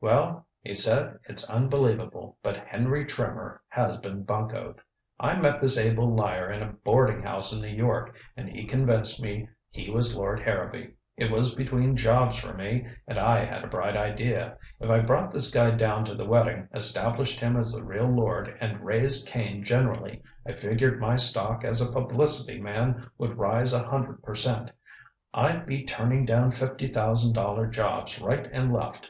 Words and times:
"Well," 0.00 0.46
he 0.62 0.72
said, 0.72 1.18
"it's 1.28 1.50
unbelievable, 1.50 2.38
but 2.42 2.56
Henry 2.56 3.04
Trimmer 3.04 3.60
has 3.68 3.98
been 3.98 4.22
buncoed. 4.24 4.80
I 5.20 5.38
met 5.38 5.60
this 5.60 5.76
able 5.76 6.14
liar 6.16 6.50
in 6.50 6.62
a 6.62 6.72
boarding 6.82 7.20
house 7.20 7.52
in 7.54 7.60
New 7.60 7.76
York, 7.76 8.16
and 8.38 8.48
he 8.48 8.64
convinced 8.64 9.22
me 9.22 9.50
he 9.68 9.90
was 9.90 10.16
Lord 10.16 10.40
Harrowby. 10.40 10.94
It 11.18 11.30
was 11.30 11.54
between 11.54 11.94
jobs 11.94 12.38
for 12.38 12.54
me, 12.54 12.86
and 13.06 13.18
I 13.18 13.44
had 13.44 13.64
a 13.64 13.66
bright 13.66 13.98
idea. 13.98 14.56
If 14.80 14.88
I 14.88 15.00
brought 15.00 15.34
this 15.34 15.50
guy 15.50 15.72
down 15.72 16.06
to 16.06 16.14
the 16.14 16.24
wedding, 16.24 16.68
established 16.72 17.38
him 17.40 17.54
as 17.54 17.72
the 17.74 17.84
real 17.84 18.08
lord, 18.08 18.56
and 18.62 18.80
raised 18.80 19.28
Cain 19.28 19.62
generally, 19.62 20.22
I 20.46 20.52
figured 20.52 20.98
my 21.02 21.16
stock 21.16 21.64
as 21.64 21.82
a 21.86 21.92
publicity 21.92 22.58
man 22.58 23.10
would 23.18 23.36
rise 23.36 23.74
a 23.74 23.86
hundred 23.86 24.22
per 24.22 24.34
cent. 24.36 24.70
I'd 25.34 25.66
be 25.66 25.84
turning 25.84 26.24
down 26.24 26.50
fifty 26.52 26.90
thousand 26.90 27.34
dollar 27.34 27.66
jobs 27.66 28.18
right 28.22 28.48
and 28.50 28.72
left. 28.72 29.04